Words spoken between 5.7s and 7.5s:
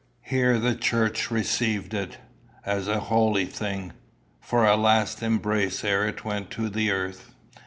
ere it went to the earth.